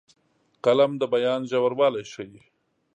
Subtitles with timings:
[0.63, 2.41] قلم د بیان ژوروالی ښيي